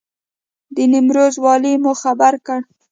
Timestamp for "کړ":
2.45-2.59